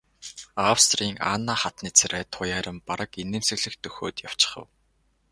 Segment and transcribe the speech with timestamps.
[0.73, 4.67] Австрийн Анна хатны царай туяаран бараг инээмсэглэх дөхөөд явчихав.